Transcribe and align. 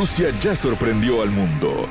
Rusia 0.00 0.30
ya 0.42 0.56
sorprendió 0.56 1.20
al 1.20 1.28
mundo. 1.28 1.86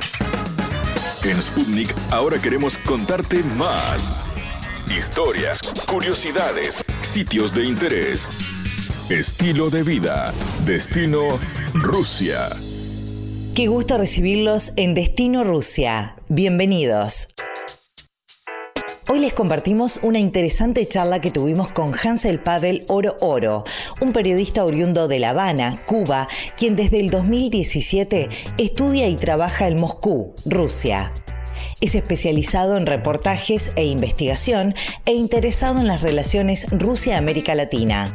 En 1.22 1.40
Sputnik 1.40 1.94
ahora 2.10 2.42
queremos 2.42 2.76
contarte 2.78 3.40
más. 3.56 4.34
Historias, 4.90 5.60
curiosidades, 5.88 6.84
sitios 7.12 7.54
de 7.54 7.66
interés, 7.66 8.24
estilo 9.10 9.70
de 9.70 9.84
vida, 9.84 10.34
destino 10.64 11.38
Rusia. 11.72 12.48
Qué 13.54 13.68
gusto 13.68 13.96
recibirlos 13.96 14.72
en 14.74 14.94
Destino 14.94 15.44
Rusia. 15.44 16.16
Bienvenidos. 16.28 17.28
Hoy 19.12 19.18
les 19.18 19.32
compartimos 19.32 19.98
una 20.04 20.20
interesante 20.20 20.86
charla 20.86 21.20
que 21.20 21.32
tuvimos 21.32 21.72
con 21.72 21.92
Hansel 21.92 22.38
Pavel 22.38 22.84
Oro 22.86 23.16
Oro, 23.18 23.64
un 24.00 24.12
periodista 24.12 24.64
oriundo 24.64 25.08
de 25.08 25.18
La 25.18 25.30
Habana, 25.30 25.82
Cuba, 25.84 26.28
quien 26.56 26.76
desde 26.76 27.00
el 27.00 27.10
2017 27.10 28.28
estudia 28.56 29.08
y 29.08 29.16
trabaja 29.16 29.66
en 29.66 29.80
Moscú, 29.80 30.36
Rusia. 30.46 31.12
Es 31.80 31.96
especializado 31.96 32.76
en 32.76 32.86
reportajes 32.86 33.72
e 33.74 33.84
investigación 33.84 34.76
e 35.06 35.12
interesado 35.14 35.80
en 35.80 35.88
las 35.88 36.02
relaciones 36.02 36.68
Rusia-América 36.70 37.56
Latina. 37.56 38.14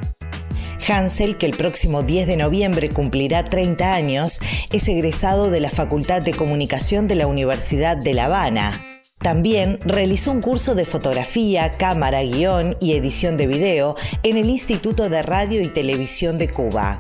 Hansel, 0.88 1.38
que 1.38 1.46
el 1.46 1.58
próximo 1.58 2.04
10 2.04 2.26
de 2.26 2.38
noviembre 2.38 2.88
cumplirá 2.88 3.44
30 3.44 3.94
años, 3.94 4.40
es 4.72 4.88
egresado 4.88 5.52
de 5.52 5.60
la 5.60 5.72
Facultad 5.72 6.22
de 6.22 6.34
Comunicación 6.34 7.06
de 7.08 7.16
la 7.16 7.28
Universidad 7.28 7.98
de 7.98 8.14
La 8.14 8.26
Habana. 8.26 8.95
También 9.26 9.80
realizó 9.84 10.32
un 10.32 10.40
curso 10.40 10.76
de 10.76 10.86
fotografía, 10.86 11.72
cámara, 11.72 12.22
guion 12.22 12.76
y 12.80 12.94
edición 12.94 13.38
de 13.38 13.48
video 13.48 13.96
en 14.22 14.38
el 14.38 14.52
Instituto 14.52 15.10
de 15.10 15.24
Radio 15.24 15.64
y 15.64 15.68
Televisión 15.68 16.38
de 16.38 16.48
Cuba. 16.48 17.00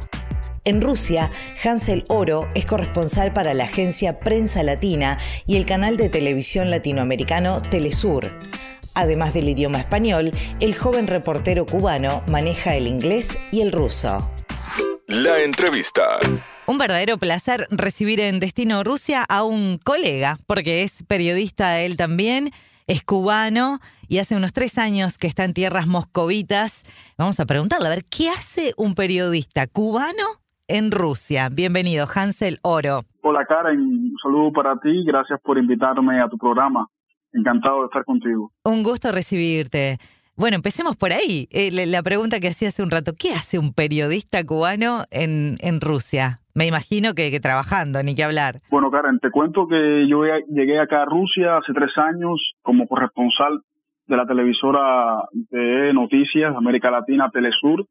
En 0.63 0.81
Rusia, 0.81 1.29
Hansel 1.63 2.03
Oro 2.07 2.49
es 2.55 2.65
corresponsal 2.65 3.31
para 3.31 3.53
la 3.53 3.65
agencia 3.65 4.19
Prensa 4.19 4.63
Latina 4.63 5.19
y 5.45 5.55
el 5.55 5.67
canal 5.67 5.97
de 5.97 6.09
televisión 6.09 6.71
latinoamericano 6.71 7.61
Telesur. 7.61 8.31
Además 8.95 9.35
del 9.35 9.47
idioma 9.47 9.77
español, 9.77 10.31
el 10.59 10.75
joven 10.75 11.05
reportero 11.05 11.67
cubano 11.67 12.23
maneja 12.25 12.73
el 12.73 12.87
inglés 12.87 13.37
y 13.51 13.61
el 13.61 13.71
ruso. 13.71 14.31
La 15.05 15.43
entrevista. 15.43 16.17
Un 16.67 16.79
verdadero 16.79 17.19
placer 17.19 17.67
recibir 17.69 18.19
en 18.19 18.39
Destino 18.39 18.83
Rusia 18.83 19.23
a 19.29 19.43
un 19.43 19.77
colega, 19.77 20.39
porque 20.47 20.81
es 20.81 21.03
periodista 21.03 21.79
él 21.81 21.95
también, 21.95 22.49
es 22.87 23.03
cubano 23.03 23.77
y 24.07 24.17
hace 24.17 24.35
unos 24.35 24.51
tres 24.51 24.79
años 24.79 25.19
que 25.19 25.27
está 25.27 25.45
en 25.45 25.53
tierras 25.53 25.85
moscovitas. 25.85 26.81
Vamos 27.19 27.39
a 27.39 27.45
preguntarle, 27.45 27.85
a 27.85 27.91
ver, 27.91 28.05
¿qué 28.05 28.29
hace 28.29 28.73
un 28.77 28.95
periodista 28.95 29.67
cubano 29.67 30.23
en 30.67 30.89
Rusia? 30.89 31.49
Bienvenido, 31.51 32.07
Hansel 32.11 32.57
Oro. 32.63 33.01
Hola 33.21 33.45
Karen, 33.45 33.79
un 33.79 34.15
saludo 34.23 34.51
para 34.51 34.75
ti, 34.79 35.03
gracias 35.05 35.39
por 35.43 35.59
invitarme 35.59 36.19
a 36.19 36.27
tu 36.27 36.37
programa. 36.39 36.87
Encantado 37.31 37.81
de 37.81 37.85
estar 37.85 38.03
contigo. 38.05 38.51
Un 38.63 38.81
gusto 38.81 39.11
recibirte. 39.11 39.99
Bueno, 40.35 40.55
empecemos 40.55 40.97
por 40.97 41.11
ahí. 41.13 41.47
Eh, 41.51 41.85
la 41.85 42.01
pregunta 42.01 42.39
que 42.39 42.47
hacía 42.47 42.69
hace 42.69 42.81
un 42.81 42.89
rato, 42.89 43.13
¿qué 43.13 43.33
hace 43.33 43.59
un 43.59 43.71
periodista 43.71 44.43
cubano 44.43 45.03
en, 45.11 45.57
en 45.59 45.79
Rusia? 45.79 46.41
Me 46.55 46.65
imagino 46.67 47.13
que, 47.13 47.31
que, 47.31 47.41
trabajando, 47.41 48.01
ni 48.01 48.15
que 48.15 48.23
hablar. 48.23 48.61
Bueno, 48.71 48.89
Karen, 48.89 49.19
te 49.19 49.29
cuento 49.29 49.67
que 49.67 50.07
yo 50.07 50.23
llegué 50.47 50.79
acá 50.79 51.01
a 51.01 51.05
Rusia 51.05 51.57
hace 51.57 51.73
tres 51.73 51.97
años 51.97 52.53
como 52.61 52.87
corresponsal 52.87 53.59
de 54.07 54.15
la 54.15 54.25
televisora 54.25 55.23
de 55.33 55.91
noticias 55.93 56.51
de 56.51 56.57
América 56.57 56.89
Latina, 56.91 57.29
Telesur, 57.29 57.85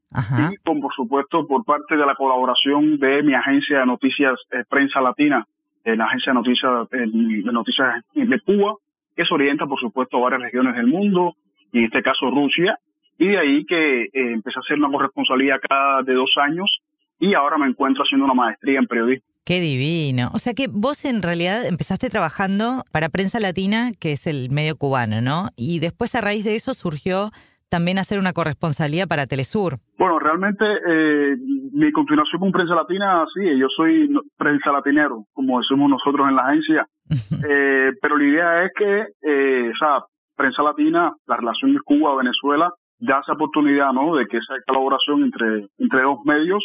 y 0.51 0.57
con, 0.65 0.81
por 0.81 0.95
supuesto, 0.95 1.47
por 1.47 1.65
parte 1.65 1.97
de 1.97 2.07
la 2.07 2.15
colaboración 2.15 2.99
de 2.99 3.23
mi 3.23 3.35
agencia 3.35 3.81
de 3.81 3.87
noticias 3.87 4.41
eh, 4.53 4.65
Prensa 4.67 5.03
Latina, 5.03 5.45
en 5.85 5.99
la 5.99 6.07
agencia 6.07 6.33
de 6.33 6.39
noticias, 6.39 6.73
de 6.91 7.53
noticias 7.53 8.03
de 8.15 8.41
Cuba, 8.41 8.77
que 9.15 9.27
se 9.27 9.35
orienta, 9.35 9.67
por 9.67 9.79
supuesto, 9.79 10.17
a 10.17 10.21
varias 10.21 10.43
regiones 10.43 10.75
del 10.77 10.87
mundo, 10.87 11.35
y 11.71 11.81
en 11.81 11.85
este 11.85 12.03
caso 12.03 12.31
Rusia, 12.31 12.79
y 13.19 13.29
de 13.29 13.39
ahí 13.39 13.65
que 13.67 14.05
eh, 14.05 14.11
empecé 14.15 14.59
a 14.59 14.61
hacer 14.61 14.79
una 14.79 14.91
corresponsalía 14.91 15.59
cada 15.59 16.03
de 16.03 16.15
dos 16.15 16.31
años 16.37 16.81
y 17.19 17.35
ahora 17.35 17.59
me 17.59 17.67
encuentro 17.67 18.03
haciendo 18.03 18.25
una 18.25 18.35
maestría 18.35 18.79
en 18.79 18.87
periodismo. 18.87 19.27
Qué 19.45 19.61
divino. 19.61 20.31
O 20.33 20.39
sea 20.39 20.55
que 20.55 20.69
vos 20.71 21.05
en 21.05 21.21
realidad 21.21 21.67
empezaste 21.67 22.09
trabajando 22.09 22.83
para 22.93 23.11
Prensa 23.11 23.41
Latina, 23.41 23.93
que 24.01 24.13
es 24.13 24.27
el 24.27 24.51
medio 24.51 24.77
cubano, 24.77 25.21
¿no? 25.21 25.49
Y 25.55 25.81
después 25.81 26.15
a 26.15 26.23
raíz 26.23 26.45
de 26.45 26.57
eso 26.57 26.73
surgió 26.73 27.31
también 27.69 27.99
hacer 27.99 28.19
una 28.19 28.33
corresponsalía 28.33 29.07
para 29.07 29.27
Telesur. 29.27 29.79
Bueno, 29.99 30.19
realmente 30.19 30.65
eh, 30.65 31.37
mi 31.73 31.93
continuación 31.93 32.41
con 32.41 32.53
Prensa 32.53 32.75
Latina, 32.75 33.25
sí, 33.35 33.43
yo 33.59 33.67
soy 33.69 34.09
prensa 34.39 34.71
latinero, 34.71 35.25
como 35.33 35.59
decimos 35.59 35.91
nosotros 35.91 36.29
en 36.29 36.37
la 36.37 36.43
agencia, 36.43 36.87
eh, 37.51 37.91
pero 38.01 38.17
la 38.17 38.25
idea 38.25 38.65
es 38.65 38.71
que, 38.79 39.07
eh, 39.23 39.71
o 39.71 39.77
sea, 39.77 40.05
Prensa 40.37 40.63
Latina, 40.63 41.13
la 41.27 41.37
relación 41.37 41.75
de 41.75 41.81
Cuba-Venezuela, 41.85 42.73
da 42.99 43.21
esa 43.21 43.33
oportunidad, 43.33 43.93
¿no?, 43.93 44.15
de 44.15 44.27
que 44.27 44.39
esa 44.39 44.55
colaboración 44.67 45.25
entre, 45.25 45.67
entre 45.79 46.03
dos 46.03 46.19
medios 46.25 46.65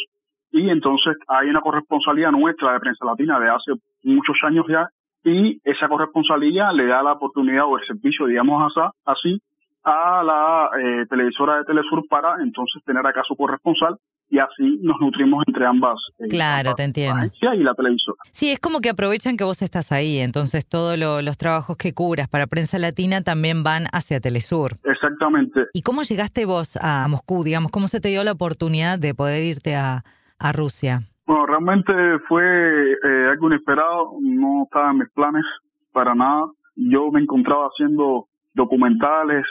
y 0.52 0.68
entonces 0.70 1.16
hay 1.28 1.48
una 1.48 1.60
corresponsalía 1.60 2.30
nuestra 2.30 2.72
de 2.72 2.80
Prensa 2.80 3.04
Latina 3.04 3.38
de 3.38 3.50
hace 3.50 3.72
muchos 4.02 4.36
años 4.42 4.66
ya 4.68 4.88
y 5.24 5.60
esa 5.64 5.88
corresponsalía 5.88 6.72
le 6.72 6.86
da 6.86 7.02
la 7.02 7.12
oportunidad 7.12 7.66
o 7.66 7.78
el 7.78 7.86
servicio, 7.86 8.26
digamos 8.26 8.72
así, 9.04 9.40
a 9.84 10.22
la 10.22 10.70
eh, 10.78 11.06
televisora 11.08 11.58
de 11.58 11.64
Telesur 11.64 12.06
para 12.08 12.42
entonces 12.42 12.82
tener 12.84 13.06
acá 13.06 13.22
su 13.26 13.34
corresponsal 13.36 13.96
y 14.28 14.38
así 14.38 14.78
nos 14.82 15.00
nutrimos 15.00 15.42
entre 15.46 15.66
ambas. 15.66 15.98
Eh, 16.18 16.28
claro, 16.28 16.74
te 16.74 16.84
entiendo. 16.84 17.26
y 17.26 17.62
la 17.62 17.74
televisora. 17.74 18.18
Sí, 18.30 18.50
es 18.50 18.60
como 18.60 18.80
que 18.80 18.90
aprovechan 18.90 19.36
que 19.36 19.44
vos 19.44 19.60
estás 19.62 19.90
ahí, 19.90 20.18
entonces 20.18 20.66
todos 20.66 20.98
los 20.98 21.38
trabajos 21.38 21.76
que 21.76 21.92
cubras 21.92 22.28
para 22.28 22.46
Prensa 22.46 22.78
Latina 22.78 23.22
también 23.22 23.62
van 23.62 23.84
hacia 23.92 24.20
Telesur. 24.20 24.76
Exactamente. 24.84 25.66
¿Y 25.72 25.82
cómo 25.82 26.02
llegaste 26.02 26.44
vos 26.44 26.76
a 26.80 27.08
Moscú, 27.08 27.42
digamos? 27.42 27.70
¿Cómo 27.70 27.88
se 27.88 28.00
te 28.00 28.08
dio 28.08 28.22
la 28.22 28.32
oportunidad 28.32 28.98
de 28.98 29.14
poder 29.14 29.42
irte 29.42 29.74
a, 29.74 30.04
a 30.40 30.52
Rusia? 30.52 31.00
Bueno, 31.26 31.46
realmente 31.46 31.92
fue 32.26 32.42
eh, 32.42 33.28
algo 33.30 33.46
inesperado, 33.46 34.12
no 34.20 34.64
estaba 34.64 34.90
en 34.90 34.98
mis 34.98 35.10
planes 35.10 35.44
para 35.92 36.14
nada. 36.14 36.46
Yo 36.74 37.10
me 37.12 37.20
encontraba 37.20 37.66
haciendo 37.66 38.26
documentales, 38.54 39.44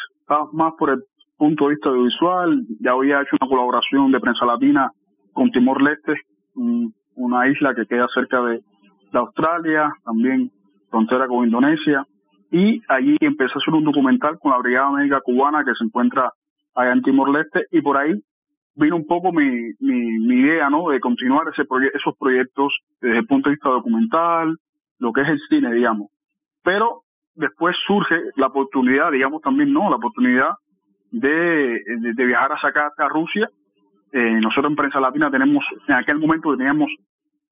más 0.51 0.73
por 0.77 0.89
el 0.89 1.03
punto 1.37 1.65
de 1.65 1.75
vista 1.75 1.89
audiovisual, 1.89 2.65
ya 2.81 2.91
había 2.91 3.21
hecho 3.21 3.37
una 3.39 3.49
colaboración 3.49 4.11
de 4.11 4.19
prensa 4.19 4.45
latina 4.45 4.91
con 5.33 5.51
Timor-Leste, 5.51 6.13
una 7.15 7.47
isla 7.47 7.73
que 7.73 7.85
queda 7.85 8.07
cerca 8.13 8.41
de, 8.41 8.61
Australia, 9.11 9.91
también 10.05 10.51
frontera 10.91 11.27
con 11.27 11.43
Indonesia, 11.43 12.05
y 12.51 12.79
allí 12.87 13.17
empecé 13.21 13.53
a 13.55 13.57
hacer 13.57 13.73
un 13.73 13.83
documental 13.83 14.37
con 14.37 14.51
la 14.51 14.59
Brigada 14.59 14.91
Médica 14.91 15.19
Cubana 15.21 15.63
que 15.63 15.73
se 15.73 15.83
encuentra 15.83 16.31
allá 16.75 16.91
en 16.91 17.01
Timor-Leste, 17.01 17.65
y 17.71 17.81
por 17.81 17.97
ahí 17.97 18.13
vino 18.75 18.95
un 18.95 19.05
poco 19.05 19.31
mi, 19.31 19.71
mi, 19.79 20.35
idea, 20.35 20.69
¿no?, 20.69 20.89
de 20.89 20.99
continuar 20.99 21.47
ese 21.49 21.67
esos 21.93 22.17
proyectos 22.17 22.73
desde 23.01 23.19
el 23.19 23.25
punto 23.25 23.49
de 23.49 23.55
vista 23.55 23.69
documental, 23.69 24.57
lo 24.99 25.11
que 25.11 25.21
es 25.21 25.29
el 25.29 25.39
cine, 25.49 25.73
digamos. 25.73 26.09
Pero 26.63 27.03
después 27.35 27.75
surge 27.85 28.15
la 28.35 28.47
oportunidad, 28.47 29.11
digamos 29.11 29.41
también, 29.41 29.73
¿no?, 29.73 29.89
la 29.89 29.97
oportunidad 29.97 30.51
de, 31.11 31.81
de, 32.15 32.25
viajar 32.25 32.51
a 32.53 32.61
sacar 32.61 32.91
a 32.97 33.07
Rusia. 33.07 33.49
Eh, 34.11 34.39
nosotros 34.41 34.71
en 34.71 34.75
Prensa 34.75 34.99
Latina 34.99 35.29
tenemos, 35.31 35.63
en 35.87 35.95
aquel 35.95 36.19
momento 36.19 36.55
teníamos 36.55 36.89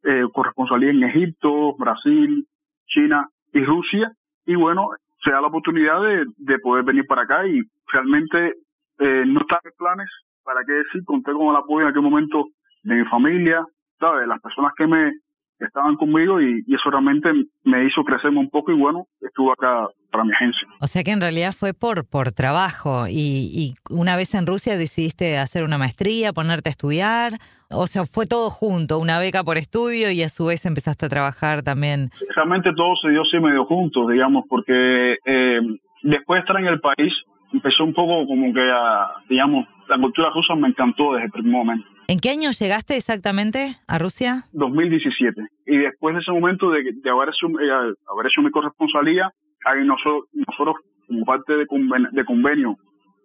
eh, 0.04 0.24
corresponsalía 0.34 0.92
en 0.92 1.04
Egipto, 1.04 1.76
Brasil, 1.78 2.46
China 2.88 3.28
y 3.54 3.64
Rusia. 3.64 4.12
Y 4.46 4.56
bueno, 4.56 4.90
se 5.24 5.32
da 5.32 5.42
la 5.42 5.48
oportunidad 5.48 6.02
de, 6.02 6.26
de 6.38 6.60
poder 6.60 6.86
venir 6.86 7.06
para 7.06 7.24
acá 7.24 7.48
y 7.48 7.62
realmente 7.92 8.54
eh, 9.00 9.24
no 9.26 9.42
está 9.42 9.60
en 9.64 9.72
planes, 9.78 10.10
para 10.48 10.62
qué 10.66 10.72
decir, 10.72 11.04
conté 11.04 11.34
con 11.34 11.50
el 11.50 11.58
apoyo 11.58 11.82
en 11.82 11.90
aquel 11.90 12.02
momento 12.02 12.48
de 12.84 12.96
mi 12.96 13.06
familia, 13.06 13.66
¿sabes? 14.00 14.26
Las 14.28 14.40
personas 14.40 14.72
que 14.78 14.88
me 14.88 15.12
estaban 15.60 15.98
conmigo 15.98 16.40
y, 16.42 16.64
eso 16.74 16.90
realmente 16.90 17.30
me 17.66 17.86
hizo 17.86 18.02
crecerme 18.04 18.40
un 18.40 18.50
poco 18.50 18.72
y 18.72 18.76
bueno, 18.76 19.08
estuve 19.20 19.52
acá 19.52 19.88
para 20.10 20.24
mi 20.24 20.32
agencia. 20.32 20.66
O 20.80 20.88
sea 20.88 21.04
que 21.04 21.12
en 21.12 21.20
realidad 21.20 21.52
fue 21.52 21.74
por, 21.74 22.08
por 22.10 22.32
trabajo 22.32 23.08
y, 23.10 23.52
y 23.52 23.74
una 23.90 24.16
vez 24.16 24.34
en 24.36 24.48
Rusia 24.48 24.78
decidiste 24.78 25.38
hacer 25.38 25.64
una 25.64 25.78
maestría, 25.78 26.32
ponerte 26.32 26.70
a 26.70 26.72
estudiar, 26.72 27.34
o 27.70 27.88
sea, 27.88 28.06
fue 28.06 28.26
todo 28.26 28.50
junto, 28.50 29.00
una 29.00 29.20
beca 29.20 29.44
por 29.44 29.58
estudio 29.58 30.12
y 30.12 30.24
a 30.24 30.30
su 30.30 30.46
vez 30.46 30.66
empezaste 30.66 31.08
a 31.08 31.10
trabajar 31.10 31.62
también. 31.62 32.10
Realmente 32.36 32.72
todo 32.74 32.96
se 33.02 33.10
dio 33.10 33.24
así 33.24 33.38
medio 33.40 33.66
juntos, 33.66 34.08
digamos, 34.10 34.46
porque 34.48 35.18
eh, 35.26 35.60
después 36.04 36.38
de 36.38 36.40
estar 36.40 36.58
en 36.62 36.68
el 36.68 36.80
país, 36.80 37.14
empezó 37.52 37.84
un 37.84 37.94
poco 37.94 38.26
como 38.26 38.54
que 38.54 38.72
a, 38.72 39.12
digamos, 39.28 39.68
la 39.88 39.98
cultura 39.98 40.30
rusa 40.34 40.56
me 40.56 40.68
encantó 40.68 41.14
desde 41.14 41.26
el 41.26 41.32
primer 41.32 41.52
momento. 41.52 41.88
¿En 42.08 42.18
qué 42.18 42.30
año 42.30 42.52
llegaste 42.52 42.96
exactamente 42.96 43.76
a 43.88 43.98
Rusia? 43.98 44.44
2017. 44.54 45.42
Y 45.66 45.78
después 45.78 46.16
de 46.16 46.22
ese 46.22 46.32
momento 46.32 46.72
de, 46.72 46.84
de 46.94 47.10
haber, 47.10 47.30
hecho, 47.30 47.48
eh, 47.48 47.94
haber 48.12 48.28
hecho 48.28 48.42
mi 48.42 48.52
corresponsalía, 48.52 49.32
hay 49.66 49.86
nosotros, 49.86 50.26
nosotros 50.34 50.76
como 51.08 51.26
parte 51.26 51.54
de, 51.54 51.66
de 52.12 52.26
convenio 52.26 52.76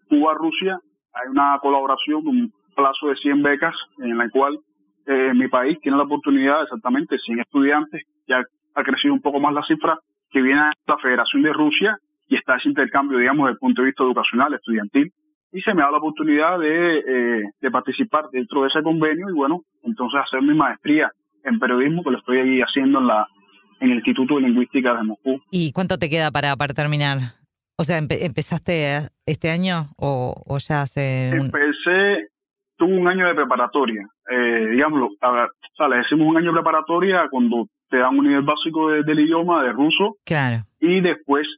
Cuba-Rusia, 0.09 0.79
hay 1.14 1.29
una 1.31 1.59
colaboración, 1.61 2.26
un 2.26 2.53
plazo 2.75 3.08
de 3.08 3.17
100 3.17 3.43
becas 3.43 3.75
en 3.99 4.17
la 4.19 4.29
cual 4.31 4.58
eh, 5.06 5.32
mi 5.35 5.49
país 5.49 5.79
tiene 5.81 5.97
la 5.97 6.05
oportunidad, 6.05 6.62
exactamente, 6.62 7.19
100 7.19 7.41
estudiantes, 7.41 8.03
ya 8.26 8.43
ha 8.75 8.82
crecido 8.82 9.15
un 9.15 9.20
poco 9.20 9.41
más 9.41 9.55
la 9.55 9.62
cifra, 9.65 9.99
que 10.31 10.41
viene 10.41 10.61
a 10.61 10.73
la 10.87 10.99
Federación 10.99 11.43
de 11.43 11.53
Rusia 11.53 11.99
y 12.29 12.37
está 12.37 12.56
ese 12.56 12.69
intercambio, 12.69 13.19
digamos, 13.19 13.47
desde 13.47 13.53
el 13.55 13.58
punto 13.58 13.82
de 13.82 13.87
vista 13.87 14.05
educacional, 14.05 14.55
estudiantil, 14.55 15.12
y 15.53 15.61
se 15.61 15.75
me 15.75 15.83
da 15.83 15.91
la 15.91 15.99
oportunidad 15.99 16.59
de, 16.59 16.99
eh, 16.99 17.43
de 17.61 17.71
participar 17.71 18.25
dentro 18.33 18.63
de 18.63 18.69
ese 18.69 18.83
convenio 18.83 19.29
y 19.31 19.35
bueno, 19.35 19.63
entonces 19.83 20.21
hacer 20.25 20.43
mi 20.43 20.55
maestría 20.55 21.11
en 21.45 21.59
periodismo 21.59 22.03
que 22.03 22.11
lo 22.11 22.19
estoy 22.19 22.39
ahí 22.39 22.61
haciendo 22.61 22.99
en 22.99 23.07
la 23.07 23.27
en 23.81 23.91
el 23.91 23.97
Instituto 23.97 24.37
de 24.37 24.43
Lingüística 24.43 24.95
de 24.95 25.03
Moscú. 25.03 25.43
¿Y 25.51 25.73
cuánto 25.73 25.99
te 25.99 26.09
queda 26.09 26.31
para, 26.31 26.55
para 26.57 26.73
terminar? 26.73 27.19
O 27.77 27.83
sea, 27.83 27.99
¿empezaste 27.99 29.09
este 29.27 29.51
año 29.51 29.89
o, 29.97 30.35
o 30.47 30.59
ya 30.59 30.83
hace...? 30.83 31.33
Un... 31.33 31.47
Empecé, 31.47 32.29
tuve 32.77 32.97
un 32.97 33.09
año 33.09 33.27
de 33.27 33.35
preparatoria, 33.35 34.07
eh, 34.31 34.69
digámoslo, 34.71 35.09
a 35.21 35.31
ver, 35.33 35.47
o 35.47 35.77
sea, 35.77 35.89
le 35.89 35.97
decimos 35.97 36.29
un 36.29 36.37
año 36.37 36.53
de 36.53 36.61
preparatoria 36.61 37.27
cuando 37.29 37.67
te 37.91 37.99
dan 37.99 38.17
un 38.17 38.25
nivel 38.25 38.43
básico 38.43 38.89
del 38.91 39.19
idioma, 39.19 39.65
de 39.65 39.73
ruso. 39.73 40.17
Claro. 40.25 40.65
Y 40.79 41.01
después 41.01 41.49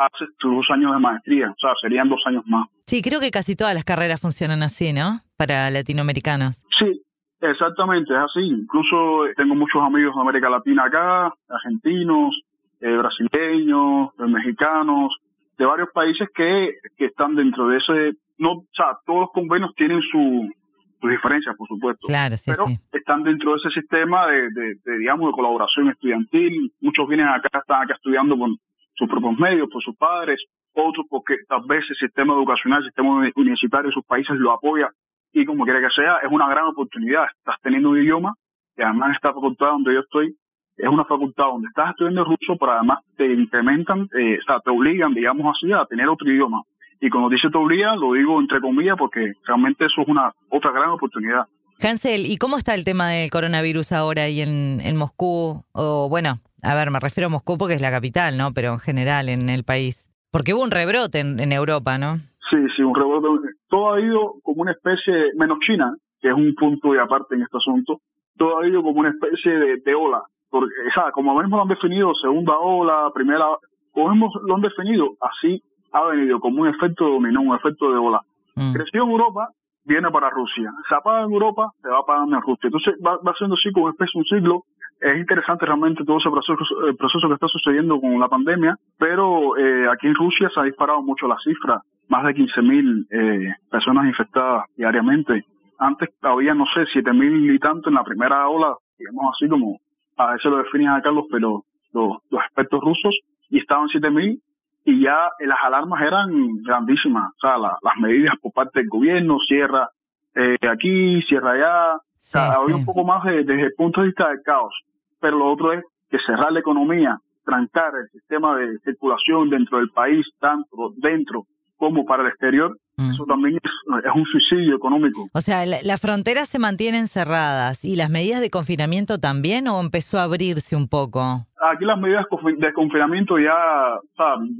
haces 0.00 0.28
tus 0.38 0.54
dos 0.54 0.66
años 0.70 0.92
de 0.94 0.98
maestría, 0.98 1.50
o 1.50 1.60
sea, 1.60 1.72
serían 1.80 2.08
dos 2.08 2.22
años 2.24 2.42
más. 2.46 2.66
Sí, 2.86 3.02
creo 3.02 3.20
que 3.20 3.30
casi 3.30 3.54
todas 3.54 3.74
las 3.74 3.84
carreras 3.84 4.20
funcionan 4.20 4.62
así, 4.62 4.92
¿no? 4.92 5.20
Para 5.36 5.70
latinoamericanos. 5.70 6.64
Sí, 6.78 7.02
exactamente, 7.40 8.12
es 8.14 8.20
así. 8.20 8.46
Incluso 8.46 9.24
tengo 9.36 9.54
muchos 9.54 9.82
amigos 9.82 10.14
de 10.14 10.20
América 10.20 10.48
Latina 10.48 10.84
acá, 10.84 11.32
argentinos, 11.48 12.34
eh, 12.80 12.96
brasileños, 12.96 14.08
eh, 14.18 14.26
mexicanos, 14.26 15.12
de 15.58 15.66
varios 15.66 15.90
países 15.92 16.26
que, 16.34 16.70
que 16.96 17.04
están 17.04 17.36
dentro 17.36 17.68
de 17.68 17.76
ese, 17.76 18.16
no, 18.38 18.52
o 18.52 18.66
sea, 18.72 18.96
todos 19.04 19.20
los 19.20 19.30
convenios 19.32 19.74
tienen 19.76 20.00
su, 20.10 20.50
sus 20.98 21.10
diferencias, 21.10 21.54
por 21.56 21.68
supuesto. 21.68 22.06
Claro, 22.06 22.38
sí, 22.38 22.50
pero 22.50 22.64
están 22.92 23.22
dentro 23.22 23.52
de 23.52 23.58
ese 23.58 23.70
sistema 23.78 24.26
de, 24.26 24.48
de, 24.50 24.98
digamos, 24.98 25.26
de 25.26 25.32
colaboración 25.32 25.90
estudiantil. 25.90 26.72
Muchos 26.80 27.06
vienen 27.06 27.28
acá, 27.28 27.50
están 27.52 27.82
acá 27.82 27.94
estudiando 27.94 28.38
con 28.38 28.56
sus 29.00 29.08
propios 29.08 29.38
medios, 29.38 29.68
por 29.70 29.82
sus 29.82 29.96
padres, 29.96 30.40
otros 30.74 31.06
porque 31.08 31.36
tal 31.48 31.62
vez 31.66 31.84
el 31.88 31.96
sistema 31.96 32.34
educacional, 32.34 32.80
el 32.80 32.90
sistema 32.90 33.32
universitario 33.34 33.88
de 33.88 33.94
sus 33.94 34.04
países 34.04 34.36
lo 34.36 34.52
apoya 34.52 34.90
y 35.32 35.44
como 35.44 35.64
quiera 35.64 35.80
que 35.80 35.90
sea, 35.90 36.18
es 36.18 36.30
una 36.30 36.48
gran 36.48 36.66
oportunidad. 36.66 37.24
Estás 37.38 37.56
teniendo 37.62 37.90
un 37.90 37.98
idioma 37.98 38.34
que 38.76 38.84
además 38.84 39.14
esta 39.14 39.32
facultad 39.32 39.68
donde 39.68 39.94
yo 39.94 40.00
estoy 40.00 40.36
es 40.76 40.88
una 40.88 41.04
facultad 41.04 41.44
donde 41.44 41.68
estás 41.68 41.90
estudiando 41.90 42.24
ruso, 42.24 42.56
pero 42.58 42.72
además 42.72 43.00
te 43.16 43.26
incrementan, 43.26 44.08
eh, 44.18 44.38
o 44.40 44.42
sea, 44.44 44.60
te 44.60 44.70
obligan, 44.70 45.12
digamos 45.12 45.54
así, 45.54 45.70
a 45.72 45.84
tener 45.84 46.08
otro 46.08 46.30
idioma. 46.30 46.62
Y 47.00 47.10
cuando 47.10 47.28
dice 47.28 47.50
te 47.50 47.58
obliga, 47.58 47.94
lo 47.96 48.12
digo 48.12 48.40
entre 48.40 48.60
comillas 48.60 48.96
porque 48.98 49.32
realmente 49.44 49.86
eso 49.86 50.02
es 50.02 50.08
una 50.08 50.32
otra 50.50 50.70
gran 50.70 50.90
oportunidad. 50.90 51.46
Hansel, 51.82 52.26
¿y 52.26 52.36
cómo 52.36 52.58
está 52.58 52.74
el 52.74 52.84
tema 52.84 53.08
del 53.08 53.30
coronavirus 53.30 53.92
ahora 53.92 54.24
ahí 54.24 54.42
en, 54.42 54.80
en 54.82 54.96
Moscú? 54.96 55.64
O 55.72 56.08
bueno, 56.10 56.40
a 56.62 56.74
ver, 56.74 56.90
me 56.90 57.00
refiero 57.00 57.28
a 57.28 57.30
Moscú 57.30 57.56
porque 57.56 57.74
es 57.74 57.80
la 57.80 57.90
capital, 57.90 58.36
¿no? 58.36 58.52
Pero 58.54 58.74
en 58.74 58.78
general 58.80 59.28
en 59.28 59.48
el 59.48 59.64
país. 59.64 60.08
Porque 60.30 60.54
hubo 60.54 60.62
un 60.62 60.70
rebrote 60.70 61.20
en, 61.20 61.52
Europa, 61.52 61.98
¿no? 61.98 62.16
Sí, 62.50 62.58
sí, 62.76 62.82
un 62.82 62.94
rebrote. 62.94 63.48
Todo 63.68 63.94
ha 63.94 64.00
ido 64.00 64.34
como 64.42 64.62
una 64.62 64.72
especie, 64.72 65.32
menos 65.36 65.58
China, 65.60 65.94
que 66.20 66.28
es 66.28 66.34
un 66.34 66.54
punto 66.54 66.92
de 66.92 67.00
aparte 67.00 67.34
en 67.34 67.42
este 67.42 67.56
asunto, 67.56 68.00
todo 68.36 68.60
ha 68.60 68.68
ido 68.68 68.82
como 68.82 69.00
una 69.00 69.10
especie 69.10 69.52
de, 69.52 69.94
ola. 69.94 70.22
Porque, 70.50 70.72
o 70.88 70.92
sea, 70.92 71.10
como 71.12 71.38
mismo 71.40 71.56
lo 71.56 71.62
han 71.62 71.68
definido, 71.68 72.14
segunda 72.14 72.58
ola, 72.58 73.10
primera, 73.14 73.46
como 73.92 74.10
mismo 74.10 74.30
lo 74.46 74.54
han 74.54 74.60
definido, 74.60 75.16
así 75.20 75.62
ha 75.92 76.04
venido 76.04 76.38
como 76.40 76.62
un 76.62 76.68
efecto 76.68 77.06
de 77.06 77.12
dominó, 77.12 77.40
un 77.40 77.56
efecto 77.56 77.90
de 77.90 77.98
ola. 77.98 78.20
Mm. 78.54 78.72
Creció 78.72 79.04
en 79.04 79.10
Europa, 79.10 79.48
viene 79.84 80.10
para 80.10 80.30
Rusia. 80.30 80.70
Se 80.88 80.94
apaga 80.94 81.24
en 81.24 81.32
Europa, 81.32 81.70
se 81.82 81.88
va 81.88 81.98
apagando 81.98 82.36
en 82.36 82.42
Rusia. 82.42 82.68
Entonces 82.68 82.94
va, 83.04 83.18
va 83.18 83.34
siendo 83.36 83.56
así 83.56 83.72
como 83.72 83.90
especie 83.90 84.18
un 84.18 84.24
ciclo 84.24 84.64
es 85.00 85.18
interesante 85.18 85.64
realmente 85.64 86.04
todo 86.04 86.18
ese 86.18 86.30
proceso, 86.30 86.86
el 86.86 86.96
proceso 86.96 87.26
que 87.26 87.34
está 87.34 87.48
sucediendo 87.48 88.00
con 88.00 88.20
la 88.20 88.28
pandemia, 88.28 88.76
pero 88.98 89.56
eh, 89.56 89.88
aquí 89.90 90.06
en 90.06 90.14
Rusia 90.14 90.50
se 90.52 90.60
ha 90.60 90.64
disparado 90.64 91.02
mucho 91.02 91.26
la 91.26 91.38
cifra, 91.42 91.80
más 92.08 92.24
de 92.24 92.34
15.000 92.34 93.06
eh, 93.10 93.54
personas 93.70 94.06
infectadas 94.06 94.64
diariamente. 94.76 95.44
Antes 95.78 96.10
había, 96.20 96.52
no 96.52 96.66
sé, 96.74 96.82
7.000 96.82 97.54
y 97.54 97.58
tanto 97.58 97.88
en 97.88 97.94
la 97.94 98.04
primera 98.04 98.46
ola, 98.48 98.74
digamos 98.98 99.34
así 99.34 99.48
como 99.48 99.78
a 100.18 100.32
veces 100.32 100.50
lo 100.50 100.58
definen 100.58 100.88
a 100.88 101.00
Carlos, 101.00 101.24
pero 101.30 101.62
los, 101.94 102.18
los 102.30 102.42
expertos 102.42 102.80
rusos, 102.82 103.18
y 103.48 103.58
estaban 103.58 103.88
7.000 103.88 104.38
y 104.84 105.02
ya 105.02 105.30
las 105.40 105.58
alarmas 105.62 106.02
eran 106.02 106.62
grandísimas. 106.62 107.30
O 107.36 107.40
sea, 107.40 107.58
las 107.58 107.96
medidas 108.00 108.34
por 108.40 108.52
parte 108.52 108.80
del 108.80 108.88
gobierno, 108.88 109.38
cierra 109.46 109.88
eh, 110.34 110.56
aquí, 110.68 111.22
cierra 111.22 111.52
allá. 111.52 111.96
o 111.96 112.00
sea, 112.18 112.52
había 112.52 112.76
un 112.76 112.84
poco 112.84 113.04
más 113.04 113.24
desde 113.24 113.62
el 113.62 113.74
punto 113.76 114.00
de 114.00 114.08
vista 114.08 114.28
del 114.28 114.42
caos 114.42 114.74
pero 115.20 115.38
lo 115.38 115.52
otro 115.52 115.72
es 115.72 115.84
que 116.10 116.18
cerrar 116.18 116.50
la 116.50 116.60
economía, 116.60 117.18
trancar 117.44 117.92
el 117.94 118.08
sistema 118.08 118.56
de 118.56 118.78
circulación 118.80 119.50
dentro 119.50 119.78
del 119.78 119.90
país, 119.90 120.26
tanto 120.40 120.92
dentro 120.96 121.46
como 121.76 122.04
para 122.04 122.22
el 122.22 122.30
exterior, 122.30 122.76
mm. 123.02 123.10
eso 123.12 123.24
también 123.24 123.58
es, 123.62 123.70
un 124.14 124.24
suicidio 124.26 124.76
económico. 124.76 125.28
O 125.32 125.40
sea, 125.40 125.64
¿las 125.66 126.00
fronteras 126.00 126.48
se 126.48 126.58
mantienen 126.58 127.06
cerradas 127.08 127.84
y 127.84 127.96
las 127.96 128.10
medidas 128.10 128.40
de 128.40 128.50
confinamiento 128.50 129.18
también 129.18 129.68
o 129.68 129.80
empezó 129.80 130.18
a 130.18 130.24
abrirse 130.24 130.76
un 130.76 130.88
poco? 130.88 131.46
Aquí 131.72 131.84
las 131.84 131.98
medidas 131.98 132.26
de 132.58 132.72
confinamiento 132.72 133.38
ya, 133.38 133.54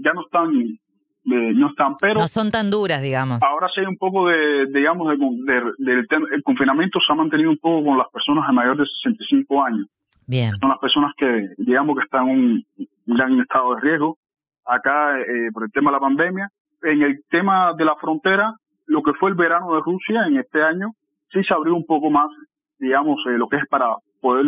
ya 0.03 0.13
no 0.13 0.23
están 0.23 0.79
no 1.25 1.69
están, 1.69 1.97
pero... 1.99 2.21
No 2.21 2.27
son 2.27 2.51
tan 2.51 2.71
duras, 2.71 3.03
digamos. 3.03 3.43
Ahora 3.43 3.69
sí 3.69 3.81
hay 3.81 3.87
un 3.87 3.97
poco 3.97 4.29
de, 4.29 4.67
digamos, 4.67 5.09
del 5.09 6.07
el 6.33 6.43
confinamiento 6.43 6.99
se 7.01 7.13
ha 7.13 7.17
mantenido 7.17 7.51
un 7.51 7.59
poco 7.59 7.85
con 7.85 7.99
las 7.99 8.09
personas 8.09 8.49
a 8.49 8.53
mayor 8.53 8.77
de 8.77 8.85
65 9.03 9.63
años. 9.63 9.87
Son 10.61 10.69
las 10.69 10.79
personas 10.79 11.13
que, 11.17 11.49
digamos, 11.59 11.97
que 11.97 12.05
están 12.05 12.29
en 12.29 12.39
un 12.39 12.65
gran 13.07 13.39
estado 13.41 13.75
de 13.75 13.81
riesgo. 13.81 14.17
Acá, 14.65 15.19
eh, 15.19 15.51
por 15.53 15.65
el 15.65 15.73
tema 15.73 15.91
de 15.91 15.97
la 15.97 16.01
pandemia. 16.01 16.49
En 16.83 17.03
el 17.03 17.23
tema 17.29 17.75
de 17.75 17.85
la 17.85 17.97
frontera, 17.97 18.55
lo 18.87 19.03
que 19.03 19.13
fue 19.15 19.31
el 19.31 19.37
verano 19.37 19.75
de 19.75 19.81
Rusia 19.81 20.27
en 20.27 20.39
este 20.39 20.63
año, 20.63 20.93
sí 21.33 21.43
se 21.45 21.55
abrió 21.55 21.75
un 21.75 21.87
poco 21.87 22.11
más, 22.11 22.31
digamos, 22.79 23.21
eh, 23.27 23.39
lo 23.39 23.49
que 23.49 23.57
es 23.57 23.67
para 23.69 23.97
poder 24.21 24.47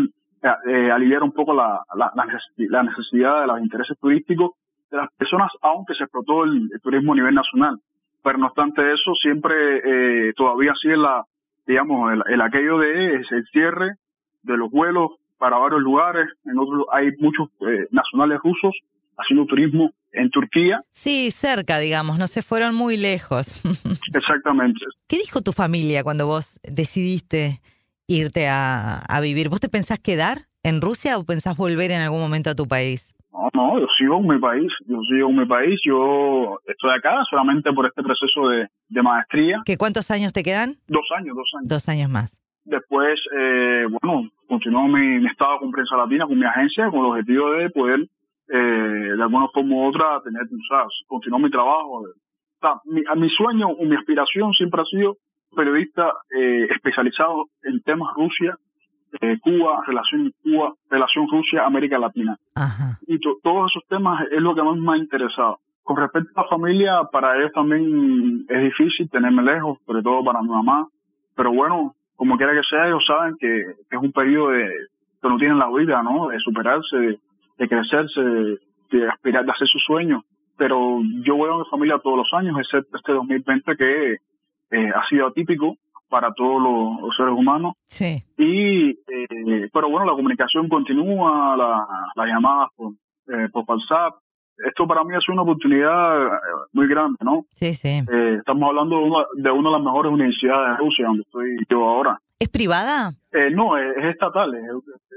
eh, 0.67 0.91
aliviar 0.91 1.23
un 1.23 1.33
poco 1.33 1.55
la, 1.55 1.81
la, 1.95 2.83
necesidad 2.83 3.43
de 3.43 3.47
los 3.47 3.61
intereses 3.61 3.97
turísticos 3.99 4.53
de 4.91 4.97
las 4.97 5.13
personas, 5.13 5.51
aunque 5.61 5.95
se 5.95 6.05
explotó 6.05 6.45
el, 6.45 6.69
turismo 6.83 7.13
a 7.13 7.17
nivel 7.17 7.35
nacional. 7.35 7.79
Pero 8.23 8.39
no 8.39 8.47
obstante 8.47 8.93
eso, 8.93 9.15
siempre 9.15 10.33
todavía 10.35 10.73
sigue 10.81 10.97
la, 10.97 11.25
digamos, 11.67 12.13
el, 12.13 12.23
el 12.27 12.41
aquello 12.41 12.79
de 12.79 13.17
el 13.17 13.47
cierre 13.51 13.97
de 14.43 14.57
los 14.57 14.71
vuelos 14.71 15.13
para 15.43 15.59
varios 15.59 15.81
lugares. 15.81 16.29
En 16.45 16.57
otros 16.57 16.87
hay 16.93 17.11
muchos 17.19 17.49
eh, 17.69 17.89
nacionales 17.91 18.39
rusos 18.45 18.79
haciendo 19.17 19.47
turismo 19.47 19.93
en 20.13 20.31
Turquía. 20.31 20.83
Sí, 20.91 21.31
cerca, 21.31 21.79
digamos, 21.79 22.19
no 22.19 22.27
se 22.27 22.43
fueron 22.43 22.75
muy 22.75 22.97
lejos. 22.97 23.63
Exactamente. 24.15 24.81
¿Qué 25.09 25.17
dijo 25.19 25.41
tu 25.41 25.53
familia 25.53 26.03
cuando 26.03 26.27
vos 26.27 26.61
decidiste 26.63 27.61
irte 28.07 28.49
a, 28.49 28.99
a, 28.99 29.21
vivir? 29.21 29.49
¿Vos 29.49 29.61
te 29.61 29.69
pensás 29.69 29.99
quedar 29.99 30.39
en 30.63 30.81
Rusia 30.81 31.19
o 31.19 31.25
pensás 31.25 31.57
volver 31.57 31.91
en 31.91 32.01
algún 32.01 32.21
momento 32.21 32.51
a 32.51 32.55
tu 32.55 32.67
país? 32.67 33.15
No, 33.33 33.49
no, 33.55 33.81
yo 33.81 33.87
sigo 33.99 34.19
en 34.19 34.27
mi 34.29 34.39
país, 34.39 34.71
yo 34.87 35.01
sigo 35.11 35.31
en 35.31 35.37
mi 35.39 35.47
país, 35.47 35.81
yo 35.85 36.59
estoy 36.67 36.91
acá 36.91 37.23
solamente 37.31 37.73
por 37.73 37.87
este 37.87 38.03
proceso 38.03 38.49
de, 38.49 38.69
de 38.89 39.03
maestría. 39.03 39.63
¿Qué 39.65 39.79
cuántos 39.79 40.11
años 40.11 40.35
te 40.35 40.43
quedan? 40.43 40.75
Dos 40.87 41.07
años, 41.17 41.35
dos 41.35 41.51
años. 41.57 41.69
Dos 41.69 41.89
años 41.89 42.11
más. 42.11 42.43
Después, 42.65 43.19
eh, 43.37 43.87
bueno, 43.89 44.31
continuó 44.47 44.87
mi, 44.87 45.27
estado 45.27 45.59
con 45.59 45.73
Prensa 45.73 45.97
Latina, 45.97 46.27
con 46.27 46.39
mi 46.39 46.47
agencia, 46.47 46.91
con 46.91 47.01
el 47.01 47.07
objetivo 47.07 47.53
de 47.53 47.71
poder, 47.71 48.09
eh, 48.55 49.15
de 49.17 49.23
alguna 49.23 49.49
forma 49.49 49.77
u 49.77 49.89
otra, 49.89 50.21
tener, 50.23 50.43
o 50.43 50.89
continuar 51.07 51.41
mi 51.41 51.51
trabajo. 51.51 52.03
O 52.03 52.07
sea, 52.61 52.75
mi, 52.85 53.03
mi 53.17 53.31
sueño 53.31 53.69
o 53.69 53.85
mi 53.85 53.97
aspiración 53.97 54.53
siempre 54.53 54.83
ha 54.83 54.85
sido 54.85 55.17
periodista 55.57 56.13
eh, 56.37 56.67
especializado 56.71 57.47
en 57.63 57.81
temas 57.83 58.15
Rusia, 58.15 58.57
eh, 59.21 59.39
Cuba, 59.41 59.83
relación 59.87 60.33
Cuba, 60.43 60.75
relación 60.91 61.29
Rusia-América 61.31 61.99
Latina. 61.99 62.37
Y 63.07 63.19
todos 63.19 63.71
esos 63.71 63.87
temas 63.89 64.27
es 64.31 64.41
lo 64.41 64.55
que 64.55 64.63
más 64.63 64.77
me 64.77 64.93
ha 64.93 64.97
interesado. 64.99 65.59
Con 65.83 65.97
respecto 65.97 66.31
a 66.39 66.43
la 66.43 66.49
familia, 66.49 67.03
para 67.11 67.37
ellos 67.39 67.53
también 67.53 68.45
es 68.49 68.63
difícil 68.65 69.09
tenerme 69.11 69.43
lejos, 69.43 69.79
sobre 69.87 70.03
todo 70.03 70.23
para 70.25 70.43
mi 70.43 70.49
mamá. 70.49 70.89
Pero 71.35 71.53
bueno, 71.53 71.95
como 72.17 72.37
quiera 72.37 72.53
que 72.53 72.69
sea, 72.69 72.87
ellos 72.87 73.05
saben 73.07 73.37
que, 73.39 73.61
es 73.61 73.99
un 73.99 74.13
periodo 74.13 74.51
de, 74.51 74.69
que 75.21 75.29
no 75.29 75.39
tienen 75.39 75.59
la 75.59 75.71
vida, 75.71 76.03
¿no? 76.03 76.29
De 76.29 76.39
superarse, 76.39 76.97
de, 76.97 77.19
crecerse, 77.69 78.21
de, 78.21 79.09
aspirar, 79.09 79.45
de 79.45 79.53
hacer 79.53 79.69
sus 79.69 79.83
sueños. 79.85 80.23
Pero 80.57 81.01
yo 81.25 81.37
voy 81.37 81.51
a 81.51 81.59
mi 81.59 81.65
familia 81.71 81.99
todos 81.99 82.19
los 82.19 82.33
años, 82.33 82.57
excepto 82.59 82.97
este 82.97 83.13
2020 83.13 83.77
que 83.77 84.13
eh, 84.13 84.91
ha 84.95 85.07
sido 85.09 85.27
atípico 85.27 85.77
para 86.09 86.33
todos 86.35 86.63
los, 86.63 87.17
seres 87.17 87.33
humanos. 87.35 87.73
Sí. 87.85 88.23
Y, 88.37 88.91
eh, 88.91 89.69
pero 89.73 89.89
bueno, 89.89 90.05
la 90.05 90.13
comunicación 90.13 90.69
continúa, 90.69 91.57
las 91.57 92.27
llamadas 92.27 92.69
por, 92.77 92.93
eh, 93.29 93.49
por 93.51 93.65
WhatsApp, 93.67 94.15
esto 94.59 94.87
para 94.87 95.03
mí 95.05 95.17
es 95.17 95.29
una 95.29 95.43
oportunidad 95.43 96.27
eh, 96.27 96.31
muy 96.73 96.87
grande, 96.87 97.17
¿no? 97.25 97.47
Sí, 97.55 97.75
sí. 97.75 98.05
Estamos 98.39 98.69
hablando 98.69 98.99
de 98.99 99.05
una, 99.05 99.25
de 99.35 99.51
una, 99.51 99.71
de 99.71 99.77
las 99.77 99.85
mejores 99.85 100.13
universidades 100.13 100.71
de 100.71 100.77
Rusia, 100.77 101.07
donde 101.07 101.23
estoy 101.23 101.57
yo 101.69 101.89
ahora. 101.89 102.21
¿Es 102.43 102.49
privada? 102.49 103.13
Eh, 103.31 103.51
no, 103.53 103.79
es, 103.79 104.05
estatal, 104.05 104.53
es, 104.53 104.65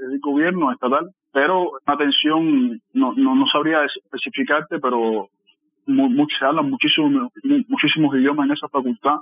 el 0.00 0.20
gobierno 0.20 0.70
estatal, 0.70 1.10
pero 1.32 1.72
atención, 1.84 2.80
no, 2.92 3.14
no, 3.16 3.34
no 3.34 3.46
sabría 3.48 3.82
especificarte, 3.82 4.78
pero 4.78 5.28
se 5.86 6.44
hablan 6.44 6.70
muchísimos, 6.70 7.32
muchísimos 7.66 8.14
idiomas 8.14 8.46
en 8.46 8.52
esa 8.52 8.68
facultad 8.68 9.16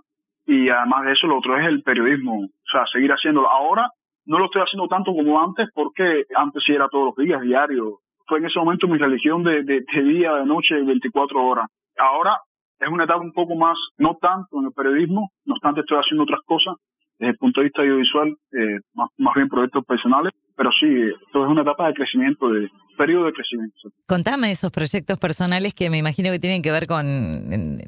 y 0.44 0.68
además 0.68 1.06
de 1.06 1.12
eso 1.12 1.26
lo 1.26 1.38
otro 1.38 1.56
es 1.58 1.66
el 1.66 1.82
periodismo, 1.82 2.44
o 2.44 2.70
sea, 2.70 2.84
seguir 2.92 3.11
haciéndolo. 3.11 3.49
Ahora 3.49 3.88
no 4.26 4.38
lo 4.38 4.44
estoy 4.44 4.61
haciendo 4.61 4.87
tanto 4.87 5.14
como 5.14 5.42
antes 5.42 5.70
porque 5.73 6.25
antes 6.37 6.62
sí 6.62 6.73
era 6.75 6.90
todos 6.90 7.14
los 7.16 7.26
días, 7.26 7.40
diario. 7.40 8.00
Fue 8.26 8.38
en 8.38 8.44
ese 8.44 8.58
momento 8.58 8.87
mi 8.87 8.99
religión 8.99 9.42
de, 9.44 9.62
de 9.62 10.02
día, 10.02 10.34
de 10.34 10.44
noche, 10.44 10.75
24 10.75 11.42
horas. 11.42 11.70
Ahora 11.96 12.37
es 12.78 12.88
una 12.88 13.04
etapa 13.04 13.20
un 13.20 13.32
poco 13.32 13.54
más, 13.54 13.78
no 13.96 14.18
tanto 14.20 14.61
en 14.61 14.66
el 14.66 14.73
periodismo, 14.73 15.30
no 15.46 15.54
obstante 15.54 15.80
estoy 15.80 15.96
haciendo 15.96 16.25
otras 16.25 16.42
cosas, 16.44 16.75
desde 17.18 17.33
el 17.33 17.37
punto 17.37 17.61
de 17.61 17.64
vista 17.64 17.83
audiovisual, 17.83 18.37
eh, 18.52 18.80
más, 18.94 19.09
más, 19.18 19.35
bien 19.35 19.49
proyectos 19.49 19.85
personales, 19.85 20.33
pero 20.56 20.71
sí, 20.73 20.87
esto 20.87 21.44
es 21.44 21.50
una 21.50 21.62
etapa 21.62 21.88
de 21.88 21.94
crecimiento, 21.94 22.49
de 22.50 22.68
periodo 22.97 23.26
de 23.26 23.33
crecimiento. 23.33 23.76
Contame 24.06 24.50
esos 24.50 24.71
proyectos 24.71 25.18
personales 25.18 25.75
que 25.75 25.90
me 25.90 25.99
imagino 25.99 26.30
que 26.30 26.38
tienen 26.38 26.62
que 26.62 26.71
ver 26.71 26.87
con, 26.87 27.04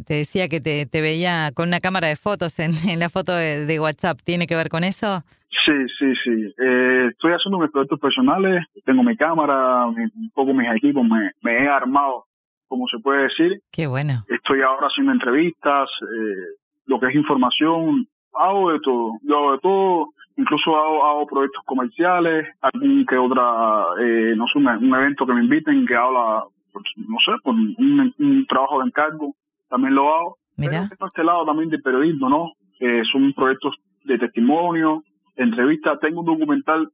te 0.07 0.15
decía 0.15 0.49
que 0.49 0.61
te, 0.61 0.87
te 0.87 1.01
veía 1.01 1.51
con 1.55 1.69
una 1.69 1.81
cámara 1.81 2.09
de 2.09 2.17
fotos 2.17 2.59
en, 2.59 2.71
en 2.91 2.99
la 2.99 3.09
foto 3.09 3.33
de, 3.35 3.81
WhatsApp, 3.81 4.19
¿tiene 4.25 4.47
que 4.47 4.57
ver 4.57 4.69
con 4.69 4.85
eso? 4.85 5.23
Sí, 5.65 5.73
sí, 5.99 6.13
sí. 6.25 6.55
Eh, 6.59 7.09
estoy 7.11 7.33
haciendo 7.33 7.59
mis 7.59 7.71
proyectos 7.71 8.01
personales, 8.01 8.65
tengo 8.85 9.03
mi 9.03 9.17
cámara, 9.17 9.87
un 9.87 10.31
poco 10.35 10.53
mis 10.55 10.69
equipos, 10.77 11.05
me, 11.05 11.31
me 11.43 11.65
he 11.65 11.69
armado 11.69 12.25
como 12.69 12.87
se 12.89 12.99
puede 12.99 13.25
decir. 13.25 13.61
Qué 13.73 13.87
bueno. 13.87 14.25
Estoy 14.29 14.63
ahora 14.63 14.89
haciendo 14.89 15.13
entrevistas, 15.13 15.89
eh, 16.03 16.57
lo 16.87 17.01
que 17.01 17.07
es 17.09 17.15
información, 17.15 18.07
hago 18.39 18.73
de 18.73 18.81
todo, 18.81 19.13
yo 19.23 19.37
hago 19.37 19.53
de 19.53 19.59
todo, 19.59 20.09
incluso 20.37 20.77
hago, 20.77 21.05
hago 21.05 21.27
proyectos 21.27 21.63
comerciales, 21.65 22.47
algún 22.61 23.07
que 23.07 23.17
otra, 23.17 23.87
eh, 24.01 24.35
no 24.37 24.47
sé, 24.47 24.59
un, 24.59 24.95
evento 24.95 25.27
que 25.27 25.33
me 25.33 25.45
inviten 25.45 25.87
que 25.87 25.97
habla, 25.97 26.45
pues, 26.73 26.85
no 26.97 27.17
sé, 27.25 27.33
por 27.43 27.55
un, 27.55 28.47
trabajo 28.49 28.81
de 28.81 28.87
encargo, 28.87 29.35
también 29.69 29.95
lo 29.95 30.15
hago. 30.15 30.37
Mira. 30.57 30.87
Pero 30.89 31.07
este 31.07 31.25
lado 31.25 31.45
también 31.45 31.71
de 31.71 31.79
periodismo, 31.79 32.29
¿no? 32.29 32.53
Eh, 32.81 33.03
son 33.11 33.33
proyectos 33.35 33.75
de 34.05 34.19
testimonio, 34.19 35.03
entrevistas. 35.37 35.99
Tengo 36.01 36.21
un 36.21 36.27
documental 36.27 36.89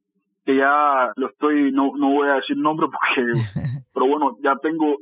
que 0.45 0.57
ya 0.57 1.11
lo 1.15 1.27
estoy, 1.29 1.71
no, 1.71 1.91
no 1.97 2.09
voy 2.09 2.27
a 2.27 2.35
decir 2.35 2.57
nombre 2.57 2.87
porque, 2.87 3.31
pero 3.93 4.07
bueno, 4.07 4.37
ya 4.43 4.55
tengo, 4.61 4.97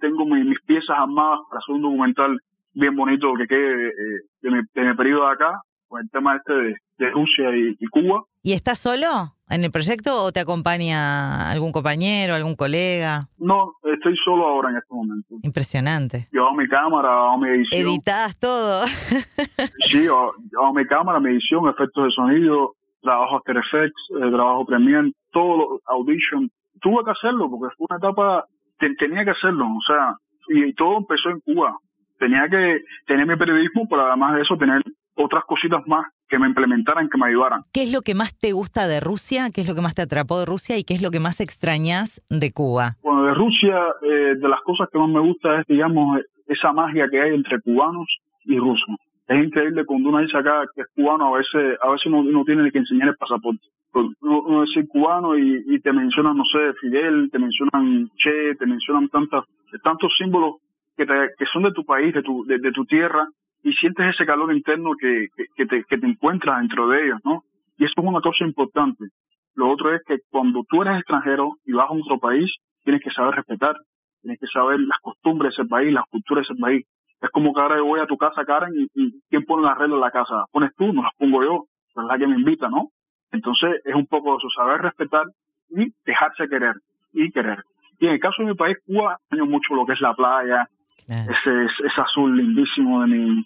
tengo 0.00 0.26
mis, 0.26 0.60
piezas 0.62 0.96
armadas 0.98 1.40
para 1.48 1.60
hacer 1.60 1.74
un 1.76 1.82
documental 1.82 2.38
bien 2.74 2.96
bonito 2.96 3.32
que 3.34 3.46
quede 3.46 3.88
eh, 3.88 4.20
de, 4.42 4.50
mi, 4.50 4.60
de 4.74 4.82
mi 4.82 4.94
periodo 4.94 5.26
de 5.26 5.32
acá, 5.32 5.60
con 5.90 6.00
el 6.00 6.10
tema 6.10 6.36
este 6.36 6.52
de, 6.98 7.10
Rusia 7.10 7.50
y, 7.54 7.86
Cuba. 7.88 8.22
¿Y 8.42 8.52
estás 8.52 8.78
solo 8.78 9.34
en 9.48 9.64
el 9.64 9.72
proyecto 9.72 10.24
o 10.24 10.32
te 10.32 10.40
acompaña 10.40 11.50
algún 11.50 11.72
compañero, 11.72 12.34
algún 12.34 12.54
colega? 12.54 13.28
No, 13.38 13.74
estoy 13.82 14.16
solo 14.24 14.46
ahora 14.46 14.70
en 14.70 14.76
este 14.76 14.94
momento. 14.94 15.34
Impresionante. 15.42 16.28
Yo 16.30 16.46
hago 16.46 16.54
mi 16.54 16.68
cámara, 16.68 17.08
hago 17.08 17.38
mi 17.38 17.48
edición. 17.48 17.82
Editas 17.82 18.38
todo. 18.38 18.84
sí, 19.90 20.06
hago, 20.06 20.32
hago 20.58 20.72
mi 20.72 20.86
cámara, 20.86 21.18
mi 21.18 21.30
edición, 21.30 21.68
efectos 21.68 22.04
de 22.04 22.12
sonido, 22.12 22.74
trabajo 23.02 23.36
After 23.38 23.56
Effects, 23.56 24.02
eh, 24.10 24.30
trabajo 24.30 24.64
Premiere, 24.64 25.12
todo, 25.32 25.80
Audition. 25.86 26.50
Tuve 26.80 27.04
que 27.04 27.10
hacerlo 27.10 27.50
porque 27.50 27.74
fue 27.76 27.86
una 27.90 27.98
etapa, 27.98 28.46
tenía 28.78 29.24
que 29.24 29.30
hacerlo, 29.32 29.66
o 29.66 29.82
sea, 29.86 30.14
y, 30.48 30.72
todo 30.74 30.98
empezó 30.98 31.30
en 31.30 31.40
Cuba. 31.40 31.78
Tenía 32.18 32.48
que 32.48 32.84
tener 33.06 33.26
mi 33.26 33.36
periodismo, 33.36 33.88
pero 33.88 34.06
además 34.06 34.36
de 34.36 34.42
eso 34.42 34.56
tener 34.56 34.82
otras 35.22 35.44
cositas 35.44 35.86
más 35.86 36.06
que 36.28 36.38
me 36.38 36.46
implementaran, 36.46 37.08
que 37.08 37.18
me 37.18 37.28
ayudaran. 37.28 37.62
¿Qué 37.72 37.82
es 37.82 37.92
lo 37.92 38.00
que 38.00 38.14
más 38.14 38.38
te 38.38 38.52
gusta 38.52 38.86
de 38.86 39.00
Rusia? 39.00 39.50
¿Qué 39.54 39.60
es 39.60 39.68
lo 39.68 39.74
que 39.74 39.82
más 39.82 39.94
te 39.94 40.02
atrapó 40.02 40.38
de 40.38 40.46
Rusia? 40.46 40.78
¿Y 40.78 40.84
qué 40.84 40.94
es 40.94 41.02
lo 41.02 41.10
que 41.10 41.20
más 41.20 41.40
extrañas 41.40 42.22
de 42.30 42.52
Cuba? 42.52 42.96
Bueno, 43.02 43.24
de 43.24 43.34
Rusia, 43.34 43.76
eh, 44.02 44.34
de 44.36 44.48
las 44.48 44.60
cosas 44.62 44.88
que 44.92 44.98
más 44.98 45.08
me 45.08 45.20
gusta 45.20 45.60
es, 45.60 45.66
digamos, 45.66 46.20
esa 46.46 46.72
magia 46.72 47.08
que 47.10 47.20
hay 47.20 47.34
entre 47.34 47.60
cubanos 47.60 48.06
y 48.44 48.58
rusos 48.58 48.96
es 49.30 49.44
increíble 49.44 49.84
cuando 49.84 50.08
uno 50.08 50.18
dice 50.18 50.36
acá 50.36 50.64
que 50.74 50.80
es 50.80 50.88
cubano, 50.92 51.32
a 51.32 51.38
veces, 51.38 51.78
a 51.80 51.90
veces 51.90 52.06
uno, 52.06 52.44
tiene 52.44 52.68
que 52.72 52.78
enseñar 52.78 53.10
el 53.10 53.16
pasaporte. 53.16 53.62
Pues, 53.92 54.06
uno, 54.22 54.42
uno 54.42 54.62
dice 54.62 54.88
cubano 54.88 55.38
y, 55.38 55.80
te 55.80 55.92
mencionan, 55.92 56.36
no 56.36 56.42
sé, 56.50 56.72
Fidel, 56.80 57.30
te 57.30 57.38
mencionan 57.38 58.10
Che, 58.16 58.56
te 58.56 58.66
mencionan 58.66 59.08
tantas, 59.08 59.44
tantos 59.84 60.12
símbolos 60.18 60.56
que, 60.96 61.06
que 61.06 61.46
son 61.52 61.62
de 61.62 61.70
tu 61.70 61.84
país, 61.84 62.12
de 62.12 62.22
tu, 62.22 62.44
de, 62.44 62.72
tu 62.72 62.84
tierra, 62.86 63.28
y 63.62 63.72
sientes 63.74 64.14
ese 64.14 64.26
calor 64.26 64.52
interno 64.54 64.92
que, 64.98 65.28
que, 65.56 65.66
te, 65.66 65.84
que 65.84 65.98
te 65.98 66.06
encuentras 66.06 66.60
dentro 66.60 66.88
de 66.88 67.04
ellos, 67.04 67.20
¿no? 67.24 67.42
Y 67.78 67.84
eso 67.84 67.94
es 67.96 68.04
una 68.04 68.20
cosa 68.20 68.44
importante. 68.44 69.06
Lo 69.54 69.70
otro 69.70 69.94
es 69.94 70.02
que 70.06 70.18
cuando 70.30 70.62
tú 70.68 70.82
eres 70.82 70.98
extranjero 70.98 71.54
y 71.64 71.72
vas 71.72 71.88
a 71.88 71.92
otro 71.92 72.18
país, 72.18 72.50
tienes 72.84 73.02
que 73.02 73.10
saber 73.10 73.34
respetar, 73.34 73.76
tienes 74.22 74.38
que 74.38 74.46
saber 74.46 74.80
las 74.80 74.98
costumbres 75.00 75.54
de 75.56 75.62
ese 75.62 75.68
país, 75.68 75.92
las 75.92 76.04
culturas 76.10 76.46
de 76.46 76.54
ese 76.54 76.60
país. 76.60 76.86
Es 77.20 77.30
como 77.30 77.52
que 77.52 77.60
ahora 77.60 77.76
yo 77.76 77.84
voy 77.84 78.00
a 78.00 78.06
tu 78.06 78.16
casa, 78.16 78.44
Karen, 78.44 78.72
y, 78.94 79.20
¿quién 79.28 79.44
pone 79.44 79.66
las 79.66 79.76
reglas 79.76 79.96
en 79.96 80.00
la 80.00 80.10
casa? 80.10 80.44
¿Pones 80.52 80.70
tú? 80.76 80.92
No 80.92 81.02
las 81.02 81.14
pongo 81.16 81.42
yo. 81.42 81.64
Es 81.88 82.04
la 82.04 82.18
que 82.18 82.26
me 82.26 82.36
invita, 82.36 82.68
¿no? 82.68 82.88
Entonces 83.32 83.80
es 83.84 83.94
un 83.94 84.06
poco 84.06 84.38
eso, 84.38 84.48
saber 84.56 84.80
respetar 84.80 85.26
y 85.70 85.92
dejarse 86.04 86.48
querer 86.48 86.74
y 87.12 87.30
querer. 87.30 87.62
Y 87.98 88.06
en 88.06 88.12
el 88.12 88.20
caso 88.20 88.42
de 88.42 88.48
mi 88.48 88.54
país, 88.54 88.78
Cuba, 88.86 89.18
año 89.30 89.46
mucho 89.46 89.74
lo 89.74 89.84
que 89.84 89.92
es 89.92 90.00
la 90.00 90.14
playa, 90.14 90.66
ese, 91.06 91.64
ese 91.64 92.00
azul 92.00 92.36
lindísimo 92.36 93.02
de 93.02 93.08
mi, 93.08 93.44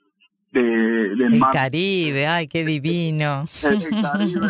de, 0.54 0.62
del 1.16 1.34
el 1.34 1.40
Caribe, 1.52 2.26
ay, 2.26 2.46
qué 2.46 2.64
divino. 2.64 3.44
El, 3.62 3.80
Caribe, 4.02 4.46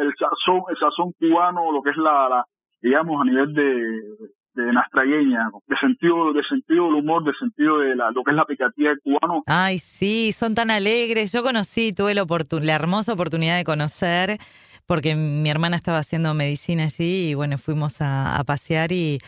el, 0.00 0.14
sazón, 0.18 0.62
el 0.70 0.76
sazón 0.78 1.12
cubano, 1.18 1.70
lo 1.72 1.82
que 1.82 1.90
es 1.90 1.96
la, 1.96 2.28
la 2.28 2.44
digamos, 2.80 3.20
a 3.20 3.24
nivel 3.24 3.52
de, 3.54 4.62
de 4.62 4.72
nastrayeña, 4.72 5.50
de 5.66 5.76
sentido, 5.76 6.32
de 6.32 6.42
sentido 6.44 6.86
del 6.86 6.94
humor, 6.94 7.24
de 7.24 7.32
sentido 7.38 7.78
de 7.78 7.94
la, 7.94 8.10
lo 8.10 8.24
que 8.24 8.30
es 8.30 8.36
la 8.36 8.46
picatía 8.46 8.88
del 8.90 9.00
cubano. 9.00 9.42
Ay, 9.46 9.78
sí, 9.78 10.32
son 10.32 10.54
tan 10.54 10.70
alegres. 10.70 11.32
Yo 11.32 11.42
conocí, 11.42 11.92
tuve 11.92 12.14
la, 12.14 12.24
la 12.24 12.74
hermosa 12.74 13.12
oportunidad 13.12 13.58
de 13.58 13.64
conocer, 13.64 14.38
porque 14.86 15.14
mi 15.14 15.50
hermana 15.50 15.76
estaba 15.76 15.98
haciendo 15.98 16.32
medicina 16.34 16.84
allí 16.84 17.30
y 17.30 17.34
bueno, 17.34 17.58
fuimos 17.58 18.00
a 18.00 18.42
pasear 18.46 18.90
y 18.92 19.18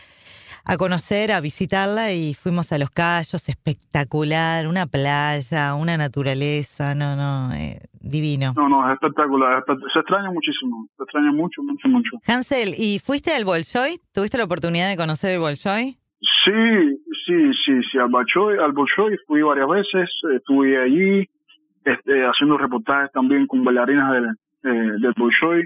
a 0.67 0.77
conocer, 0.77 1.31
a 1.31 1.39
visitarla 1.39 2.11
y 2.11 2.33
fuimos 2.33 2.73
a 2.73 2.77
Los 2.77 2.89
Cayos, 2.89 3.47
espectacular, 3.47 4.67
una 4.67 4.85
playa, 4.85 5.75
una 5.75 5.95
naturaleza, 5.95 6.93
no, 6.93 7.15
no, 7.15 7.53
eh, 7.53 7.79
divino. 8.01 8.53
No, 8.57 8.67
no, 8.67 8.85
es 8.85 8.93
espectacular, 8.95 9.63
se 9.93 9.99
extraña 9.99 10.29
muchísimo, 10.29 10.87
se 10.97 11.03
extraña 11.03 11.31
mucho, 11.31 11.63
mucho, 11.63 11.87
mucho. 11.87 12.17
Hansel, 12.27 12.75
¿y 12.77 12.99
fuiste 12.99 13.33
al 13.33 13.45
Bolshoi? 13.45 13.97
¿Tuviste 14.13 14.37
la 14.37 14.43
oportunidad 14.43 14.89
de 14.89 14.97
conocer 14.97 15.31
el 15.31 15.39
Bolshoi? 15.39 15.95
Sí, 16.43 16.51
sí, 17.25 17.53
sí, 17.63 17.73
sí, 17.89 17.97
al 17.97 18.09
Bolshoi, 18.09 18.57
al 18.59 18.73
Bolshoi 18.73 19.17
fui 19.25 19.41
varias 19.41 19.69
veces, 19.69 20.09
estuve 20.35 20.83
allí 20.83 21.29
este, 21.85 22.25
haciendo 22.25 22.57
reportajes 22.57 23.09
también 23.13 23.47
con 23.47 23.63
bailarinas 23.63 24.11
del, 24.11 24.25
eh, 24.63 24.91
del 24.99 25.13
Bolshoi, 25.15 25.63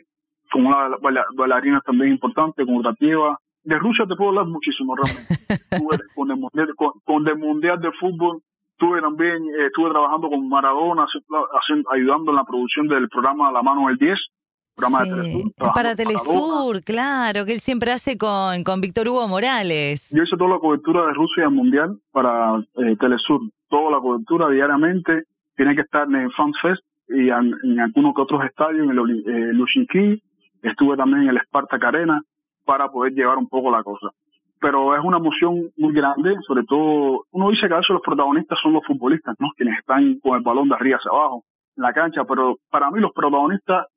con 0.52 0.68
una 0.68 0.90
bailarina 1.36 1.82
también 1.82 2.12
importante, 2.12 2.66
con 2.66 2.76
otra 2.76 2.94
pieva, 2.94 3.40
de 3.64 3.78
Rusia 3.78 4.06
te 4.08 4.16
puedo 4.16 4.30
hablar 4.30 4.48
muchísimo 4.48 4.96
realmente. 4.96 5.36
con, 6.16 6.32
el 6.32 6.38
mundial, 6.38 6.70
con, 7.04 7.28
el 7.28 7.38
mundial 7.38 7.80
de 7.80 7.92
fútbol, 8.00 8.42
estuve 8.72 9.02
también, 9.02 9.44
eh, 9.44 9.68
estuve 9.68 9.92
trabajando 9.92 10.30
con 10.30 10.48
Maradona, 10.50 11.06
haciendo, 11.06 11.92
ayudando 11.92 12.32
en 12.32 12.38
la 12.38 12.44
producción 12.44 12.88
del 12.88 13.08
programa 13.10 13.52
La 13.52 13.62
Mano 13.62 13.88
del 13.88 13.98
10. 13.98 14.20
Programa 14.76 15.04
de 15.04 15.10
Telesur, 15.10 15.74
para 15.76 15.96
Telesur, 15.96 16.84
claro, 16.84 17.46
que 17.46 17.54
él 17.54 17.60
siempre 17.60 17.92
hace 17.92 18.18
con, 18.18 18.64
con 18.64 18.80
Víctor 18.80 19.10
Hugo 19.10 19.28
Morales. 19.28 20.10
Yo 20.16 20.24
hice 20.24 20.38
toda 20.38 20.52
la 20.52 20.60
cobertura 20.60 21.06
de 21.08 21.14
Rusia 21.14 21.44
al 21.44 21.52
Mundial 21.52 22.00
para 22.12 22.58
eh, 22.58 22.96
Telesur, 23.00 23.42
toda 23.70 23.92
la 23.92 24.00
cobertura 24.00 24.50
diariamente. 24.50 25.24
Tiene 25.56 25.76
que 25.76 25.82
estar 25.82 26.08
en 26.08 26.16
el 26.16 26.32
Fans 26.34 26.56
Fest 26.62 26.82
y 27.10 27.30
en, 27.30 27.80
algunos 27.80 28.16
que 28.16 28.22
otros 28.22 28.44
estadios, 28.46 28.90
en 28.90 28.98
el 28.98 29.24
eh, 29.28 30.22
estuve 30.64 30.96
también 30.96 31.24
en 31.24 31.30
el 31.30 31.42
Spartak 31.44 31.84
Arena 31.84 32.22
para 32.66 32.90
poder 32.90 33.14
llevar 33.14 33.38
un 33.38 33.48
poco 33.48 33.72
la 33.72 33.84
cosa. 33.84 34.08
Pero 34.60 34.96
es 34.96 35.04
una 35.04 35.18
emoción 35.18 35.72
muy 35.78 35.94
grande, 35.94 36.36
sobre 36.48 36.64
todo, 36.66 37.26
uno 37.32 37.50
dice 37.50 37.68
que 37.68 37.74
a 37.74 37.78
veces 37.78 37.90
los 37.90 38.02
protagonistas 38.02 38.60
son 38.62 38.74
los 38.74 38.86
futbolistas, 38.86 39.36
¿no? 39.40 39.50
Quienes 39.58 39.80
están 39.80 40.20
con 40.20 40.38
el 40.38 40.44
balón 40.44 40.70
de 40.70 40.76
arriba 40.76 40.98
hacia 40.98 41.10
abajo 41.10 41.44
en 41.78 41.84
la 41.84 41.94
cancha, 41.94 42.24
pero 42.26 42.60
para 42.70 42.92
mí 42.92 43.00
los 43.00 43.12
protagonistas 43.12 43.88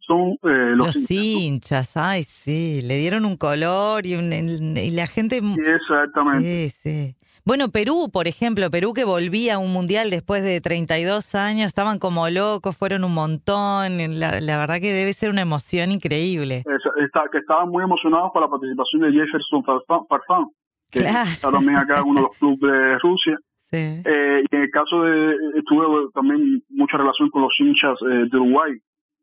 son 0.00 0.32
eh, 0.42 0.74
los, 0.74 0.94
los 0.94 1.10
hinchas. 1.10 1.96
Ay, 1.96 2.24
sí, 2.24 2.80
le 2.82 2.98
dieron 2.98 3.24
un 3.24 3.36
color 3.36 4.04
y, 4.04 4.14
un, 4.14 4.32
y 4.76 4.90
la 4.90 5.06
gente... 5.06 5.40
Sí, 5.40 5.60
exactamente. 5.64 6.68
Sí, 6.68 6.70
sí. 6.70 7.16
Bueno, 7.44 7.70
Perú, 7.70 8.10
por 8.12 8.26
ejemplo, 8.28 8.70
Perú 8.70 8.92
que 8.92 9.04
volvía 9.04 9.54
a 9.54 9.58
un 9.58 9.72
mundial 9.72 10.10
después 10.10 10.42
de 10.42 10.60
32 10.60 11.34
años, 11.34 11.66
estaban 11.66 11.98
como 11.98 12.28
locos, 12.28 12.76
fueron 12.76 13.04
un 13.04 13.14
montón. 13.14 13.96
La, 14.18 14.58
verdad 14.58 14.80
que 14.80 14.92
debe 14.92 15.12
ser 15.12 15.30
una 15.30 15.42
emoción 15.42 15.90
increíble. 15.90 16.64
está, 17.02 17.24
que 17.32 17.38
estaban 17.38 17.68
muy 17.68 17.82
emocionados 17.84 18.30
por 18.32 18.42
la 18.42 18.48
participación 18.48 19.02
de 19.02 19.12
Jefferson 19.12 19.64
Farfán, 19.64 20.46
que 20.90 21.00
está 21.00 21.50
también 21.50 21.78
acá 21.78 22.00
en 22.00 22.08
uno 22.08 22.20
de 22.20 22.26
los 22.28 22.38
clubes 22.38 22.60
de 22.60 22.98
Rusia. 22.98 23.38
Sí. 23.70 24.02
Eh, 24.04 24.42
y 24.50 24.56
en 24.56 24.62
el 24.62 24.70
caso 24.70 25.02
de, 25.02 25.36
tuve 25.64 25.86
también 26.12 26.62
mucha 26.70 26.96
relación 26.96 27.30
con 27.30 27.42
los 27.42 27.52
hinchas 27.58 27.96
eh, 28.02 28.26
de 28.30 28.36
Uruguay, 28.36 28.72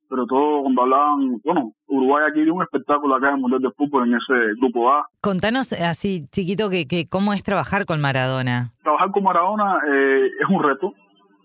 pero 0.10 0.26
todo 0.26 0.64
cuando 0.64 0.82
hablaban, 0.84 1.40
bueno, 1.44 1.72
Uruguay 1.88 2.26
aquí 2.30 2.44
dio 2.44 2.54
un 2.54 2.64
espectáculo 2.64 3.16
acá 3.16 3.30
en 3.30 3.36
el 3.36 3.42
Mundial 3.42 3.62
de 3.62 3.72
Fútbol 3.72 4.08
en 4.08 4.16
ese 4.16 4.54
grupo 4.60 4.92
A. 4.92 5.06
Contanos 5.22 5.74
así, 5.74 6.28
chiquito, 6.32 6.70
que, 6.70 6.88
que 6.88 7.08
cómo 7.10 7.34
es 7.34 7.44
trabajar 7.44 7.86
con 7.86 8.02
Maradona. 8.02 8.72
Trabajar 8.84 9.12
con 9.12 9.24
Maradona 9.24 9.80
eh, 9.90 10.28
es 10.40 10.50
un 10.50 10.64
reto, 10.64 10.94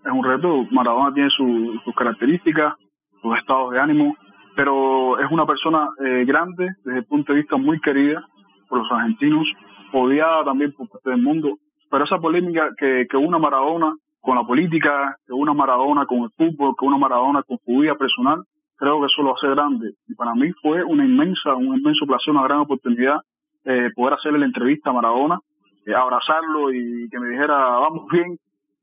es 0.04 0.12
un 0.12 0.24
reto. 0.24 0.64
Maradona 0.70 1.12
tiene 1.14 1.30
sus 1.30 1.94
características, 1.96 2.74
sus 3.20 3.36
estados 3.38 3.72
de 3.72 3.80
ánimo, 3.80 4.16
pero 4.56 5.18
es 5.18 5.30
una 5.30 5.46
persona 5.46 5.88
eh, 6.04 6.24
grande, 6.24 6.68
desde 6.84 6.98
el 6.98 7.06
punto 7.06 7.32
de 7.32 7.40
vista 7.40 7.56
muy 7.56 7.80
querida 7.80 8.24
por 8.68 8.78
los 8.78 8.92
argentinos, 8.92 9.46
odiada 9.92 10.44
también 10.44 10.72
por 10.72 10.88
parte 10.88 11.10
del 11.10 11.22
mundo. 11.22 11.58
Pero 11.90 12.04
esa 12.04 12.18
polémica 12.18 12.70
que, 12.78 13.06
que 13.10 13.16
una 13.16 13.38
Maradona 13.38 13.94
con 14.22 14.36
la 14.36 14.44
política, 14.44 15.16
que 15.26 15.32
una 15.32 15.52
Maradona 15.52 16.06
con 16.06 16.20
el 16.20 16.30
fútbol, 16.30 16.74
que 16.78 16.86
una 16.86 16.96
Maradona 16.96 17.42
con 17.42 17.58
su 17.58 17.80
vida 17.80 17.94
personal, 17.96 18.44
creo 18.82 18.98
que 18.98 19.06
eso 19.06 19.22
lo 19.22 19.36
hace 19.36 19.46
grande. 19.46 19.94
Y 20.08 20.14
para 20.16 20.34
mí 20.34 20.50
fue 20.60 20.82
una 20.82 21.04
inmensa, 21.04 21.54
un 21.54 21.78
inmenso 21.78 22.04
placer, 22.04 22.32
una 22.32 22.42
gran 22.42 22.58
oportunidad 22.58 23.20
eh, 23.64 23.90
poder 23.94 24.14
hacerle 24.14 24.40
la 24.40 24.46
entrevista 24.46 24.90
a 24.90 24.92
Maradona, 24.92 25.38
eh, 25.86 25.94
abrazarlo 25.94 26.72
y 26.74 27.08
que 27.08 27.20
me 27.20 27.28
dijera, 27.28 27.54
vamos 27.54 28.08
bien, 28.10 28.36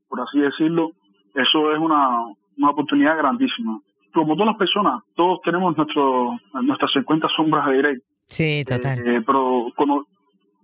por 0.07 0.21
así 0.21 0.39
decirlo. 0.39 0.91
Eso 1.35 1.73
es 1.73 1.79
una, 1.79 2.23
una 2.57 2.69
oportunidad 2.69 3.17
grandísima. 3.17 3.81
Como 4.13 4.35
todas 4.35 4.47
las 4.47 4.57
personas, 4.57 5.03
todos 5.15 5.41
tenemos 5.43 5.75
nuestro, 5.75 6.39
nuestras 6.61 6.93
50 6.93 7.27
sombras 7.35 7.67
de 7.67 7.77
Grey. 7.79 7.97
Sí, 8.25 8.63
total. 8.63 9.05
Eh, 9.05 9.21
pero, 9.25 9.65
cuando, 9.75 10.05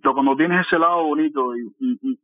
pero 0.01 0.13
cuando 0.13 0.37
tienes 0.37 0.65
ese 0.65 0.79
lado 0.79 1.03
bonito 1.03 1.57
y, 1.57 1.73
y, 1.81 2.19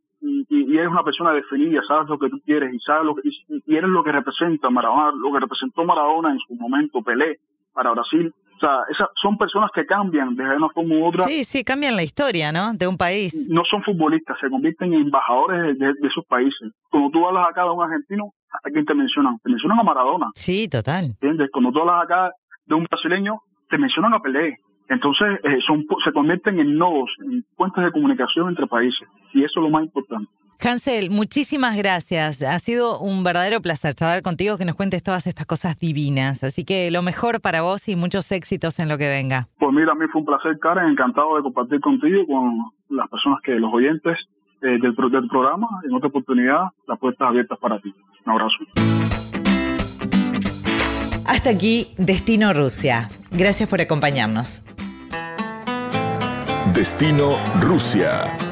y, 0.51 0.77
eres 0.77 0.89
una 0.89 1.03
persona 1.03 1.31
definida, 1.31 1.81
sabes 1.88 2.10
lo 2.10 2.20
que 2.20 2.29
tú 2.29 2.39
quieres 2.46 2.74
y 2.74 2.79
sabes 2.79 3.05
lo 3.05 3.15
que, 3.15 3.22
y, 3.25 3.75
eres 3.75 3.89
lo 3.89 4.03
que 4.03 4.12
representa 4.12 4.70
Maradona, 4.70 5.13
lo 5.15 5.31
que 5.31 5.39
representó 5.39 5.86
Maradona 5.86 6.31
en 6.31 6.39
su 6.39 6.55
momento, 6.55 7.01
Pelé, 7.01 7.39
para 7.74 7.91
Brasil. 7.91 8.34
O 8.58 8.60
sea, 8.60 8.81
esas 8.89 9.08
son 9.20 9.38
personas 9.38 9.72
que 9.74 9.86
cambian 9.86 10.36
de 10.36 10.43
una 10.43 10.70
forma 10.70 10.96
u 10.96 11.05
otra. 11.05 11.25
Sí, 11.25 11.46
sí, 11.46 11.63
cambian 11.63 11.96
la 11.96 12.03
historia, 12.03 12.51
¿no? 12.51 12.74
De 12.74 12.86
un 12.86 12.98
país. 12.98 13.48
No 13.50 13.63
son 13.63 13.81
futbolistas, 13.81 14.38
se 14.39 14.50
convierten 14.50 14.93
en 14.93 15.03
embajadores 15.03 15.79
de, 15.79 15.86
de, 15.93 16.08
esos 16.08 16.25
países. 16.25 16.70
Cuando 16.89 17.10
tú 17.10 17.25
hablas 17.25 17.48
acá 17.50 17.63
de 17.63 17.70
un 17.70 17.81
argentino, 17.81 18.34
¿a 18.51 18.70
quién 18.70 18.86
te 18.86 18.93
mencionan? 18.93 19.38
Te 19.41 19.50
mencionan 19.50 19.79
a 19.79 19.84
Maradona. 19.84 20.31
Sí, 20.36 20.67
total. 20.67 21.05
¿Entiendes? 21.05 21.50
Cuando 21.51 21.72
tú 21.72 21.79
hablas 21.79 22.03
acá 22.03 22.31
de 22.65 22.75
un 22.75 22.84
brasileño, 22.84 23.39
te 23.70 23.77
mencionan 23.77 24.13
a 24.13 24.20
Pelé. 24.20 24.58
Entonces, 24.89 25.39
eh, 25.46 25.60
son, 25.65 25.86
se 26.03 26.12
convierten 26.12 26.60
en 26.60 26.77
nodos, 26.77 27.10
en 27.24 27.46
puentes 27.55 27.81
de 27.81 27.91
comunicación 27.91 28.50
entre 28.50 28.67
países. 28.67 29.08
Y 29.34 29.46
eso 29.46 29.62
es 29.62 29.63
lo 29.63 29.70
más 29.70 29.86
importante. 29.86 30.29
Hansel, 30.63 31.10
muchísimas 31.10 31.75
gracias. 31.75 32.41
Ha 32.44 32.60
sido 32.60 33.00
un 33.00 33.24
verdadero 33.24 33.62
placer 33.62 33.96
charlar 33.96 34.22
contigo, 34.22 34.58
que 34.58 34.65
nos 34.65 34.75
cuentes 34.75 35.01
todas 35.01 35.25
estas 35.25 35.48
cosas 35.48 35.75
divinas. 35.77 36.44
Así 36.44 36.63
que 36.63 36.91
lo 36.91 37.01
mejor 37.01 37.41
para 37.41 37.62
vos 37.62 37.88
y 37.89 37.96
muchos 37.96 38.32
éxitos 38.32 38.77
en 38.80 38.88
lo 38.88 38.98
que 39.00 39.10
venga. 39.10 39.48
Pues 39.58 39.74
mira, 39.74 39.94
a 39.94 39.96
mí 39.96 40.06
fue 40.12 40.22
un 40.22 40.27
placer, 40.27 40.60
Karen. 40.60 40.89
Encantado 40.89 41.36
de 41.36 41.41
compartir 41.41 41.80
contigo 41.82 42.22
y 42.22 42.27
con 42.27 42.72
las 42.89 43.10
personas 43.10 43.39
que, 43.44 43.53
los 43.53 43.74
oyentes 43.74 44.20
eh, 44.62 44.77
del, 44.80 44.94
del 44.94 45.27
programa. 45.27 45.68
En 45.84 45.96
otra 45.96 46.10
oportunidad, 46.10 46.65
las 46.88 47.00
puertas 47.00 47.27
abiertas 47.27 47.58
para 47.58 47.80
ti. 47.80 47.94
Un 48.25 48.32
abrazo. 48.32 48.58
Hasta 51.25 51.50
aquí, 51.50 51.88
Destino 51.98 52.53
Rusia. 52.53 53.10
Gracias 53.32 53.68
por 53.68 53.82
acompañarnos. 53.82 54.65
Destino 56.74 57.38
Rusia. 57.62 58.50